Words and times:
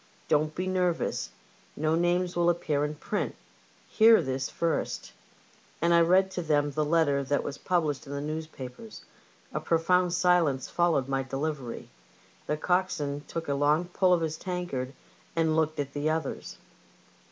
Don't 0.27 0.55
be 0.55 0.65
nervous. 0.65 1.29
No 1.75 1.93
names 1.93 2.35
will 2.35 2.49
appear 2.49 2.83
in 2.83 2.95
print. 2.95 3.35
Hear 3.87 4.19
this 4.23 4.49
first;" 4.49 5.13
and 5.79 5.93
I 5.93 6.01
read 6.01 6.31
to 6.31 6.41
them 6.41 6.71
the 6.71 6.83
letter 6.83 7.23
that 7.23 7.43
was 7.43 7.59
published 7.59 8.07
in 8.07 8.13
the 8.13 8.19
newspapers. 8.19 9.05
A 9.53 9.59
profound 9.59 10.11
silence 10.13 10.67
followed 10.67 11.07
my 11.07 11.21
delivery; 11.21 11.87
the 12.47 12.57
coxswain 12.57 13.23
took 13.27 13.47
a 13.47 13.53
long 13.53 13.89
pull 13.89 14.15
at 14.15 14.23
his 14.23 14.37
tankard 14.37 14.93
and 15.35 15.55
looked 15.55 15.79
at 15.79 15.93
the 15.93 16.09
others. 16.09 16.57